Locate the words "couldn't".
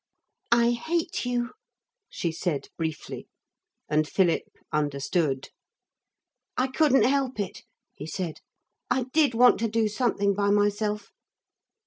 6.69-7.03